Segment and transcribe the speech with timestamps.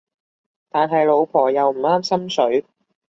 [0.71, 2.65] 但係老婆又唔啱心水